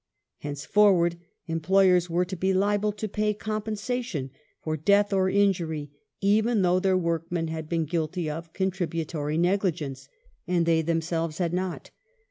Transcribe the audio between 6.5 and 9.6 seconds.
though their workmen had been guilty of" contributory